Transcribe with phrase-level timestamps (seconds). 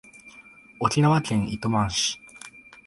[0.79, 2.19] 沖縄県糸満市